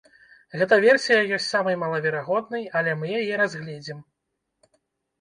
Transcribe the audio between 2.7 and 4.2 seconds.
але мы яе разгледзім.